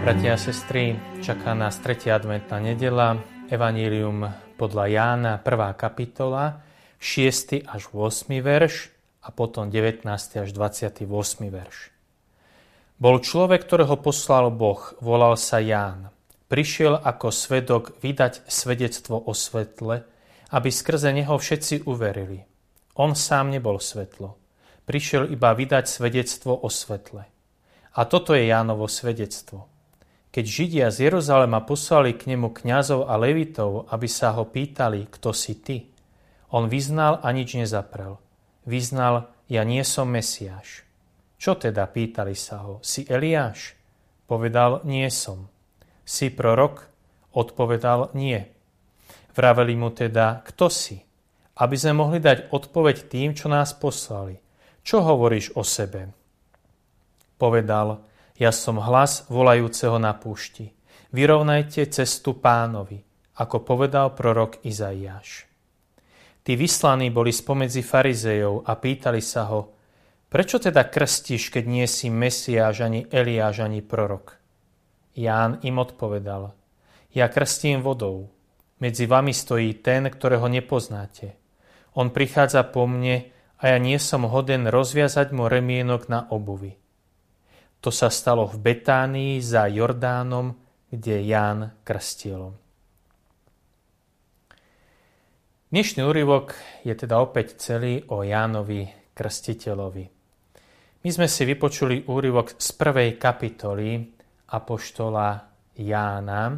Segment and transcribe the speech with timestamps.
[0.00, 2.08] Bratia a sestry, čaká nás 3.
[2.08, 3.20] adventná nedela,
[3.52, 5.76] Evanílium podľa Jána, 1.
[5.76, 6.64] kapitola,
[6.96, 7.68] 6.
[7.68, 8.32] až 8.
[8.40, 8.88] verš
[9.20, 10.08] a potom 19.
[10.40, 11.04] až 28.
[11.52, 11.92] verš.
[12.96, 16.08] Bol človek, ktorého poslal Boh, volal sa Ján.
[16.48, 20.08] Prišiel ako svedok vydať svedectvo o svetle,
[20.48, 22.48] aby skrze neho všetci uverili.
[22.96, 24.40] On sám nebol svetlo.
[24.88, 27.28] Prišiel iba vydať svedectvo o svetle.
[27.92, 29.69] A toto je Jánovo svedectvo.
[30.30, 35.34] Keď Židia z Jeruzalema poslali k nemu kňazov a levitov, aby sa ho pýtali, kto
[35.34, 35.90] si ty,
[36.54, 38.18] on vyznal a nič nezaprel.
[38.62, 40.86] Vyznal, ja nie som Mesiáš.
[41.34, 43.74] Čo teda, pýtali sa ho, si Eliáš?
[44.30, 45.50] Povedal, nie som.
[46.06, 46.86] Si prorok?
[47.34, 48.38] Odpovedal, nie.
[49.34, 50.98] Vraveli mu teda, kto si?
[51.58, 54.38] Aby sme mohli dať odpoveď tým, čo nás poslali.
[54.86, 56.10] Čo hovoríš o sebe?
[57.38, 58.09] Povedal,
[58.40, 60.72] ja som hlas volajúceho na púšti.
[61.12, 63.04] Vyrovnajte cestu pánovi,
[63.36, 65.44] ako povedal prorok Izaiáš.
[66.40, 69.76] Tí vyslaní boli spomedzi farizejov a pýtali sa ho,
[70.32, 74.40] prečo teda krstíš, keď nie si Mesiáš, ani Eliáš, ani prorok?
[75.12, 76.56] Ján im odpovedal,
[77.12, 78.32] ja krstím vodou.
[78.80, 81.36] Medzi vami stojí ten, ktorého nepoznáte.
[81.92, 83.28] On prichádza po mne
[83.60, 86.80] a ja nie som hoden rozviazať mu remienok na obuvi.
[87.80, 90.52] To sa stalo v Betánii za Jordánom,
[90.92, 92.52] kde Ján krstil.
[95.72, 96.52] Dnešný úryvok
[96.84, 98.84] je teda opäť celý o Jánovi
[99.16, 100.04] Krstiteľovi.
[101.00, 104.12] My sme si vypočuli úryvok z prvej kapitoly
[104.52, 105.40] Apoštola
[105.80, 106.52] Jána.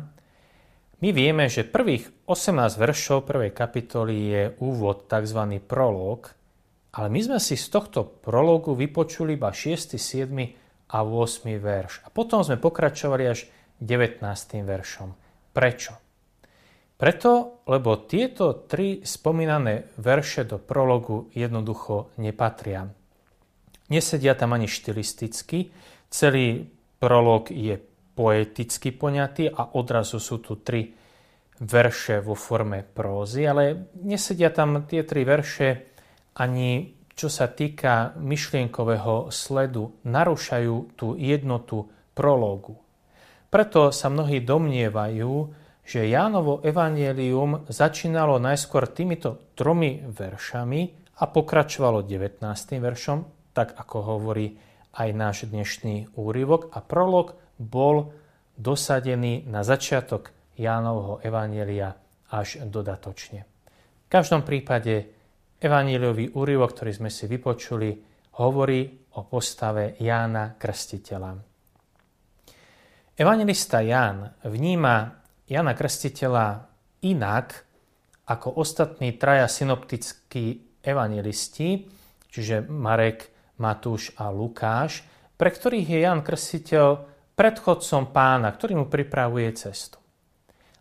[0.99, 5.39] My vieme, že prvých 18 veršov prvej kapitoly je úvod, tzv.
[5.71, 6.35] prolog,
[6.99, 10.62] ale my sme si z tohto prologu vypočuli iba 6., 7.
[10.93, 11.49] a 8.
[11.57, 12.05] verš.
[12.05, 13.49] A potom sme pokračovali až
[13.81, 14.23] 19.
[14.63, 15.09] veršom.
[15.57, 15.93] Prečo?
[16.95, 22.87] Preto, lebo tieto tri spomínané verše do prologu jednoducho nepatria.
[23.91, 25.75] Nesedia tam ani štilisticky,
[26.07, 26.63] celý
[27.03, 27.75] prolog je
[28.15, 30.95] poeticky poňatý a odrazu sú tu tri
[31.59, 35.91] verše vo forme prózy, ale nesedia tam tie tri verše
[36.39, 42.77] ani čo sa týka myšlienkového sledu, narúšajú tú jednotu prologu.
[43.53, 45.33] Preto sa mnohí domnievajú,
[45.85, 50.81] že Jánovo evanielium začínalo najskôr týmito tromi veršami
[51.21, 52.41] a pokračovalo 19.
[52.81, 54.57] veršom, tak ako hovorí
[54.97, 58.13] aj náš dnešný úryvok a prolog bol
[58.57, 61.97] dosadený na začiatok Jánovho evanielia
[62.33, 63.45] až dodatočne.
[64.07, 65.22] V každom prípade
[65.63, 67.95] evanieliový úryvok, ktorý sme si vypočuli,
[68.43, 68.83] hovorí
[69.15, 71.31] o postave Jána Krstiteľa.
[73.15, 76.67] Evangelista Ján vníma Jana Krstiteľa
[77.07, 77.47] inak
[78.27, 81.87] ako ostatní traja synoptickí evangelisti,
[82.27, 83.31] čiže Marek,
[83.61, 85.05] Matúš a Lukáš,
[85.37, 86.87] pre ktorých je Jan Krstiteľ
[87.37, 90.01] predchodcom pána, ktorý mu pripravuje cestu.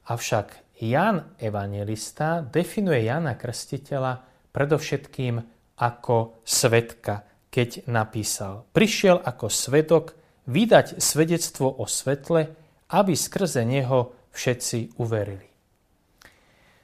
[0.08, 5.42] Avšak Jan Evangelista definuje Jana Krstiteľa predovšetkým
[5.82, 10.16] ako svetka, keď napísal Prišiel ako svedok
[10.48, 12.54] vydať svedectvo o svetle,
[12.92, 15.48] aby skrze neho všetci uverili.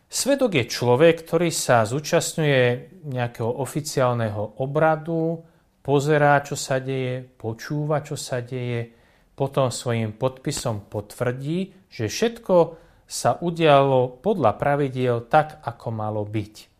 [0.08, 5.44] Svedok je človek, ktorý sa zúčastňuje nejakého oficiálneho obradu,
[5.84, 8.96] pozerá, čo sa deje, počúva, čo sa deje,
[9.36, 12.56] potom svojim podpisom potvrdí, že všetko
[13.04, 16.77] sa udialo podľa pravidiel tak, ako malo byť.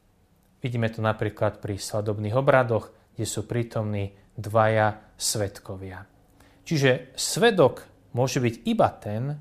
[0.62, 6.06] Vidíme to napríklad pri svadobných obradoch, kde sú prítomní dvaja svetkovia.
[6.66, 9.38] Čiže svedok môže byť iba ten,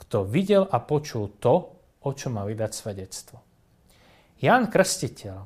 [0.00, 3.36] kto videl a počul to, o čo má vydať svedectvo.
[4.38, 5.38] Ján Krstiteľ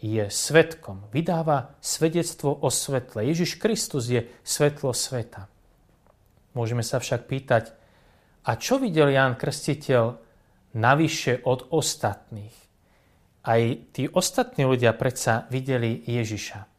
[0.00, 3.26] je svetkom, vydáva svedectvo o svetle.
[3.26, 5.48] Ježiš Kristus je svetlo sveta.
[6.56, 7.72] Môžeme sa však pýtať,
[8.46, 10.16] a čo videl Ján Krstiteľ
[10.78, 12.65] navyše od ostatných?
[13.46, 13.62] Aj
[13.94, 16.76] tí ostatní ľudia predsa videli Ježiša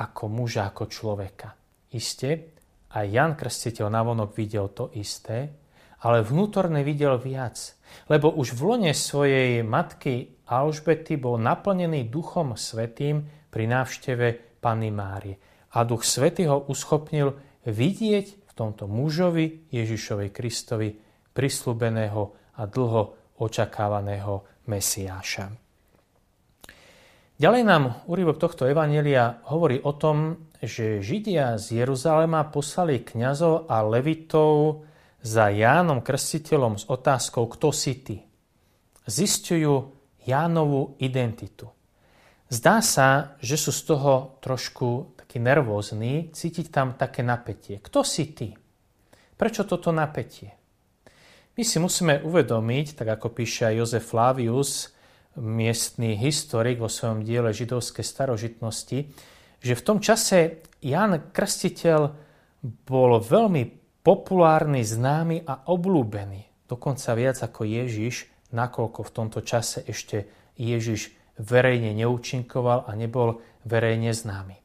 [0.00, 1.52] ako muža, ako človeka.
[1.92, 2.56] Isté,
[2.96, 5.52] aj Jan Krstiteľ navonok videl to isté,
[6.00, 7.60] ale vnútorne videl viac,
[8.08, 13.22] lebo už v lone svojej matky Alžbety bol naplnený Duchom Svetým
[13.52, 15.36] pri návšteve Panny Márie.
[15.76, 17.36] A Duch Svetý ho uschopnil
[17.68, 20.90] vidieť v tomto mužovi Ježišovej Kristovi
[21.30, 22.22] prislúbeného
[22.58, 23.02] a dlho
[23.38, 25.69] očakávaného Mesiáša.
[27.40, 33.80] Ďalej nám úryvok tohto evanelia hovorí o tom, že Židia z Jeruzalema poslali kňazov a
[33.80, 34.84] levitov
[35.24, 38.20] za Jánom Krstiteľom s otázkou Kto si ty?
[39.08, 39.88] Zistujú
[40.20, 41.72] Jánovú identitu.
[42.52, 47.80] Zdá sa, že sú z toho trošku takí nervózni, cítiť tam také napätie.
[47.80, 48.52] Kto si ty?
[49.40, 50.52] Prečo toto napätie?
[51.56, 54.92] My si musíme uvedomiť, tak ako píše aj Jozef Flavius,
[55.38, 58.98] miestný historik vo svojom diele židovskej starožitnosti,
[59.60, 62.00] že v tom čase Jan Krstiteľ
[62.88, 63.62] bol veľmi
[64.00, 66.66] populárny, známy a obľúbený.
[66.66, 74.12] Dokonca viac ako Ježiš, nakoľko v tomto čase ešte Ježiš verejne neúčinkoval a nebol verejne
[74.12, 74.56] známy.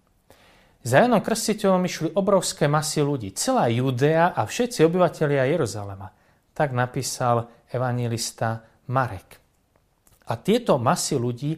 [0.85, 6.13] Za Janom Krstiteľom išli obrovské masy ľudí, celá Judea a všetci obyvateľia Jeruzalema.
[6.53, 8.61] Tak napísal evangelista
[8.93, 9.44] Marek.
[10.25, 11.53] A tieto masy ľudí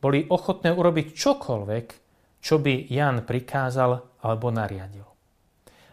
[0.00, 1.86] boli ochotné urobiť čokoľvek,
[2.40, 5.06] čo by Jan prikázal alebo nariadil.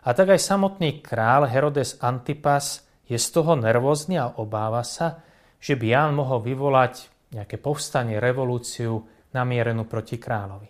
[0.04, 5.24] A tak aj samotný král Herodes Antipas je z toho nervózny a obáva sa,
[5.64, 9.00] že by Jan mohol vyvolať nejaké povstanie, revolúciu
[9.34, 10.70] namierenú proti kráľovi.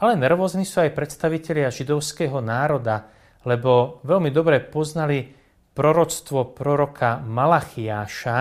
[0.00, 3.12] Ale nervózni sú aj predstavitelia židovského národa,
[3.44, 5.28] lebo veľmi dobre poznali
[5.76, 8.38] proroctvo proroka Malachiáša,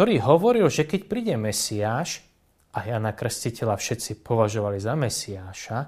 [0.00, 2.24] ktorý hovoril, že keď príde Mesiáš,
[2.72, 5.78] a Jana Krstiteľa všetci považovali za Mesiáša,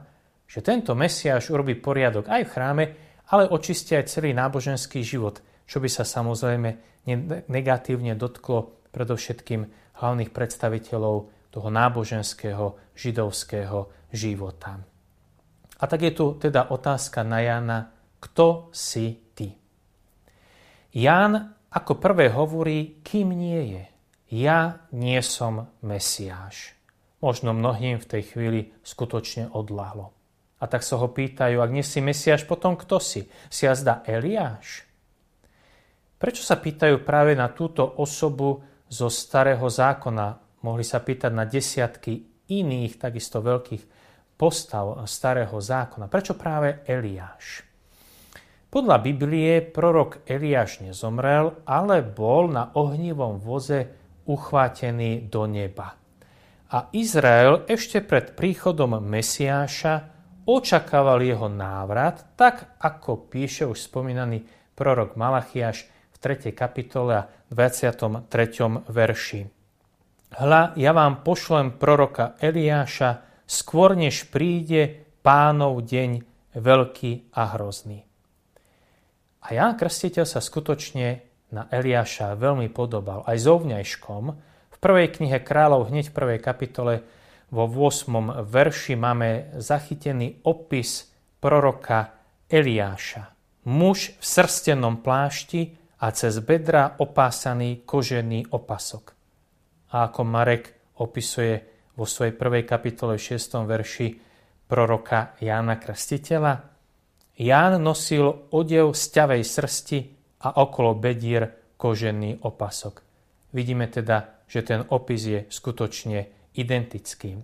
[0.45, 2.85] že tento Mesiáš urobí poriadok aj v chráme,
[3.33, 7.01] ale očistí aj celý náboženský život, čo by sa samozrejme
[7.49, 9.65] negatívne dotklo predovšetkým
[10.05, 14.77] hlavných predstaviteľov toho náboženského židovského života.
[15.81, 17.89] A tak je tu teda otázka na Jana,
[18.21, 19.57] kto si ty?
[21.01, 23.92] Ján ako prvé hovorí, kým nie je.
[24.33, 26.73] Ja nie som Mesiáš.
[27.21, 30.17] Možno mnohým v tej chvíli skutočne odlahlo.
[30.57, 33.29] A tak sa ho pýtajú, ak nie si Mesiáš, potom kto si?
[33.53, 34.89] Si jazda Eliáš?
[36.17, 40.41] Prečo sa pýtajú práve na túto osobu zo starého zákona.
[40.65, 43.85] Mohli sa pýtať na desiatky iných takisto veľkých
[44.41, 46.09] postav starého zákona.
[46.09, 47.69] Prečo práve Eliáš?
[48.73, 55.99] Podľa Biblie prorok Eliáš nezomrel, ale bol na ohnivom voze uchvátený do neba.
[56.73, 60.09] A Izrael ešte pred príchodom Mesiáša
[60.49, 64.43] očakával jeho návrat, tak ako píše už spomínaný
[64.73, 65.87] prorok Malachiaš
[66.23, 66.55] 3.
[66.55, 68.31] kapitole a 23.
[68.89, 69.41] verši.
[70.33, 76.11] Hla, ja vám pošlem proroka Eliáša, skôr než príde pánov deň
[76.57, 78.01] veľký a hrozný.
[79.43, 84.25] A Ján Krstiteľ sa skutočne na Eliáša veľmi podobal, aj zovňajškom.
[84.73, 86.95] V prvej knihe kráľov, hneď v prvej kapitole,
[87.53, 88.49] vo 8.
[88.49, 92.17] verši máme zachytený opis proroka
[92.49, 93.29] Eliáša.
[93.69, 99.13] Muž v srstenom plášti a cez bedra opásaný kožený opasok.
[99.93, 101.61] A ako Marek opisuje
[101.93, 103.69] vo svojej prvej kapitole 6.
[103.69, 104.09] verši
[104.65, 106.73] proroka Jána Krstiteľa,
[107.43, 109.99] Ján nosil odev z ťavej srsti
[110.43, 113.03] a okolo bedier kožený opasok.
[113.55, 116.27] Vidíme teda, že ten opis je skutočne
[116.59, 117.41] identický.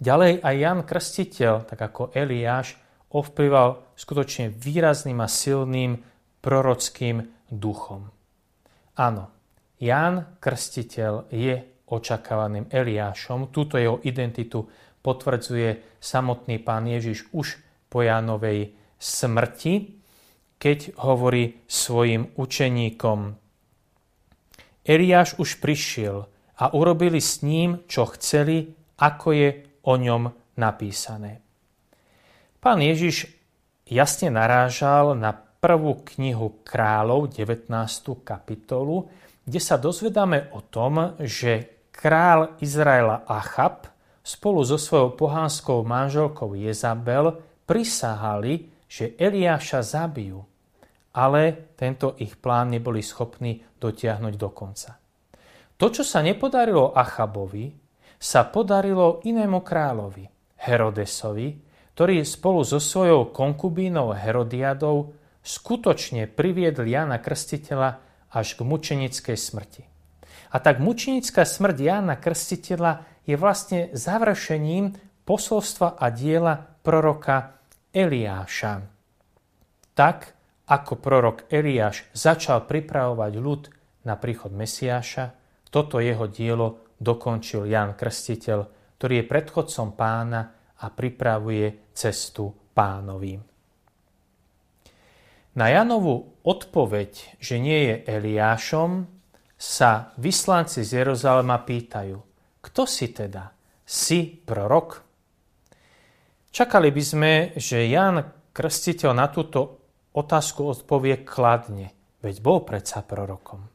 [0.00, 2.80] Ďalej aj Jan Krstiteľ, tak ako Eliáš,
[3.12, 6.00] ovplyval skutočne výrazným a silným
[6.40, 7.20] prorockým
[7.52, 8.08] duchom.
[8.96, 9.24] Áno,
[9.76, 13.52] Ján Krstiteľ je očakávaným Eliášom.
[13.52, 14.64] Túto jeho identitu
[15.04, 19.99] potvrdzuje samotný pán Ježiš už po Jánovej smrti,
[20.60, 23.40] keď hovorí svojim učeníkom
[24.84, 26.28] Eliáš už prišiel
[26.60, 28.68] a urobili s ním, čo chceli,
[29.00, 29.48] ako je
[29.88, 30.28] o ňom
[30.60, 31.40] napísané.
[32.60, 33.24] Pán Ježiš
[33.88, 37.72] jasne narážal na prvú knihu kráľov, 19.
[38.20, 39.08] kapitolu,
[39.48, 43.88] kde sa dozvedáme o tom, že král Izraela Achab
[44.20, 50.49] spolu so svojou pohánskou manželkou Jezabel prisahali, že Eliáša zabijú,
[51.16, 54.98] ale tento ich plán neboli schopní dotiahnuť do konca.
[55.80, 57.72] To, čo sa nepodarilo Achabovi,
[58.20, 60.28] sa podarilo inému kráľovi,
[60.60, 61.48] Herodesovi,
[61.96, 67.90] ktorý spolu so svojou konkubínou Herodiadou skutočne priviedl Jana Krstiteľa
[68.28, 69.82] až k mučenickej smrti.
[70.52, 74.92] A tak mučenická smrť Jana Krstiteľa je vlastne završením
[75.24, 77.56] posolstva a diela proroka
[77.92, 78.84] Eliáša.
[79.96, 80.39] Tak,
[80.70, 83.62] ako prorok Eliáš začal pripravovať ľud
[84.06, 85.34] na príchod Mesiáša,
[85.66, 88.58] toto jeho dielo dokončil Jan Krstiteľ,
[88.94, 90.40] ktorý je predchodcom pána
[90.78, 93.34] a pripravuje cestu pánovi.
[95.58, 99.10] Na Janovú odpoveď, že nie je Eliášom,
[99.60, 102.16] sa vyslanci z Jeruzalema pýtajú,
[102.64, 103.52] kto si teda?
[103.84, 105.02] Si prorok?
[106.48, 108.22] Čakali by sme, že Jan
[108.54, 109.79] Krstiteľ na túto
[110.16, 113.66] otázku odpovie kladne, veď bol predsa prorokom.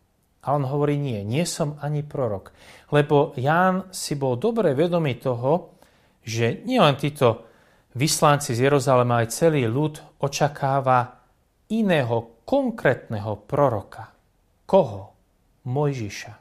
[0.45, 2.53] A on hovorí, nie, nie som ani prorok.
[2.93, 5.81] Lebo Ján si bol dobre vedomý toho,
[6.21, 7.49] že nielen títo
[7.97, 11.25] vyslanci z Jeruzalema, aj celý ľud očakáva
[11.73, 14.13] iného konkrétneho proroka.
[14.69, 15.17] Koho?
[15.65, 16.33] Mojžiša.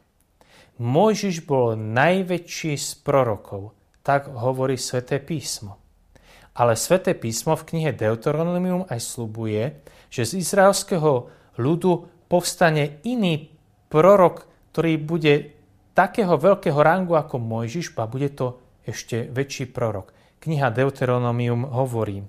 [0.85, 3.73] Mojžiš bol najväčší z prorokov,
[4.05, 5.84] tak hovorí sväté písmo.
[6.55, 11.27] Ale sväté písmo v knihe Deuteronomium aj slubuje, že z izraelského
[11.59, 11.93] ľudu
[12.31, 13.51] povstane iný
[13.91, 15.35] prorok, ktorý bude
[15.95, 20.15] takého veľkého rangu ako Mojžiš, a bude to ešte väčší prorok.
[20.39, 22.23] Kniha Deuteronomium hovorí,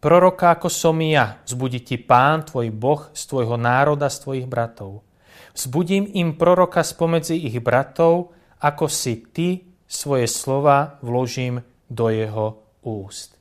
[0.00, 5.04] Proroka ako som ja, zbudí ti pán, tvoj boh, z tvojho národa, z tvojich bratov.
[5.52, 8.32] Vzbudím im proroka spomedzi ich bratov,
[8.64, 11.60] ako si ty svoje slova vložím
[11.92, 13.36] do jeho úst.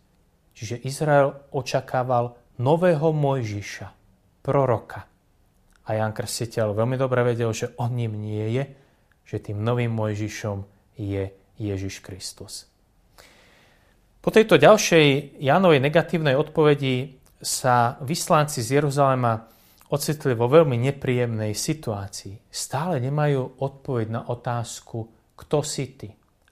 [0.55, 3.87] Čiže Izrael očakával nového Mojžiša,
[4.43, 5.07] proroka.
[5.87, 8.63] A Jan Krstiteľ veľmi dobre vedel, že on ním nie je,
[9.25, 10.57] že tým novým Mojžišom
[10.99, 12.67] je Ježiš Kristus.
[14.19, 19.47] Po tejto ďalšej Jánovej negatívnej odpovedi sa vyslanci z Jeruzalema
[19.89, 22.51] ocitli vo veľmi nepríjemnej situácii.
[22.51, 25.07] Stále nemajú odpoveď na otázku,
[25.39, 26.09] kto si ty.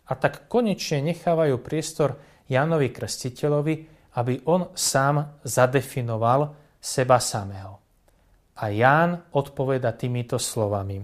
[0.07, 2.15] A tak konečne nechávajú priestor
[2.47, 3.75] Jánovi Krstiteľovi,
[4.17, 7.77] aby on sám zadefinoval seba samého.
[8.57, 11.03] A Ján odpoveda týmito slovami.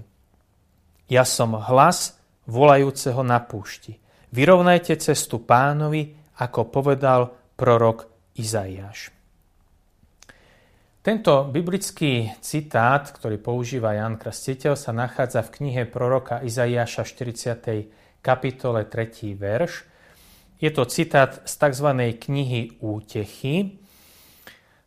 [1.12, 2.18] Ja som hlas
[2.50, 3.94] volajúceho na púšti.
[4.34, 6.10] Vyrovnajte cestu pánovi,
[6.42, 9.14] ako povedal prorok Izaiáš.
[11.04, 18.24] Tento biblický citát, ktorý používa Jan Krstiteľ, sa nachádza v knihe proroka Izaiáša 40.
[18.24, 19.36] kapitole 3.
[19.36, 19.93] verš.
[20.64, 21.92] Je to citát z tzv.
[22.24, 23.84] knihy Útechy.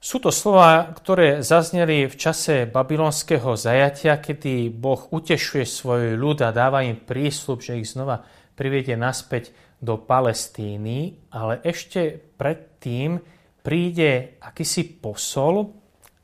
[0.00, 6.56] Sú to slova, ktoré zazneli v čase babylonského zajatia, kedy Boh utešuje svoj ľud a
[6.56, 8.25] dáva im prísľub, že ich znova
[8.56, 13.21] priviede naspäť do Palestíny, ale ešte predtým
[13.61, 15.76] príde akýsi posol,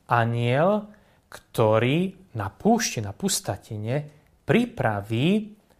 [0.09, 0.89] aniel,
[1.29, 4.09] ktorý na púšti, na pustatine
[4.49, 5.29] pripraví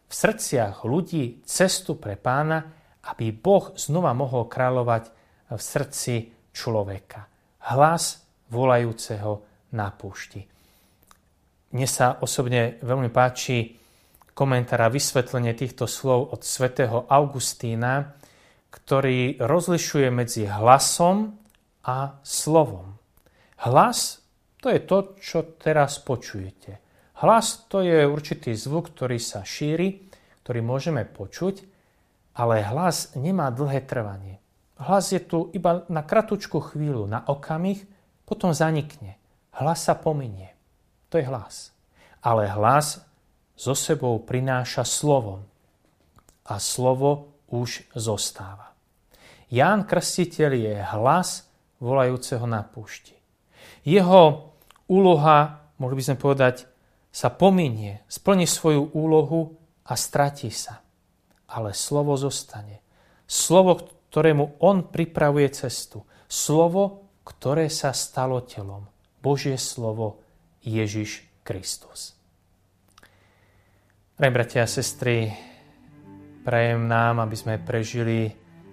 [0.05, 5.05] v srdciach ľudí cestu pre pána, aby Boh znova mohol kráľovať
[5.51, 6.15] v srdci
[6.55, 7.27] človeka.
[7.73, 9.43] Hlas volajúceho
[9.75, 10.45] na púšti.
[11.73, 13.81] Mne sa osobne veľmi páči
[14.37, 18.13] komentár a vysvetlenie týchto slov od svätého Augustína,
[18.73, 21.37] ktorý rozlišuje medzi hlasom
[21.85, 22.97] a slovom.
[23.65, 24.21] Hlas
[24.63, 26.79] to je to, čo teraz počujete.
[27.19, 30.07] Hlas to je určitý zvuk, ktorý sa šíri,
[30.43, 31.72] ktorý môžeme počuť,
[32.33, 34.41] ale hlas nemá dlhé trvanie.
[34.81, 37.85] Hlas je tu iba na kratučku chvíľu, na okamih,
[38.27, 39.21] potom zanikne.
[39.53, 40.57] Hlas sa pominie.
[41.13, 41.71] To je hlas.
[42.25, 43.05] Ale hlas
[43.55, 45.45] so sebou prináša slovo.
[46.49, 48.73] A slovo už zostáva.
[49.53, 51.47] Ján Krstiteľ je hlas
[51.79, 53.15] volajúceho na púšti.
[53.85, 54.55] Jeho
[54.89, 56.67] úloha, mohli by sme povedať,
[57.13, 60.82] sa pominie, splní svoju úlohu a stratí sa.
[61.53, 62.81] Ale slovo zostane.
[63.29, 63.77] Slovo,
[64.09, 66.09] ktorému on pripravuje cestu.
[66.25, 68.89] Slovo, ktoré sa stalo telom.
[69.21, 70.25] Božie slovo
[70.65, 72.17] Ježiš Kristus.
[74.19, 75.31] Drahí bratia a sestry,
[76.47, 78.31] prajem nám, aby sme prežili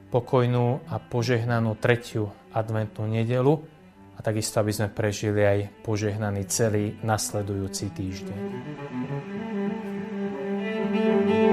[0.09, 3.61] pokojnú a požehnanú tretiu adventnú nedelu
[4.17, 8.39] a takisto, aby sme prežili aj požehnaný celý nasledujúci týždeň.
[10.89, 11.48] thank you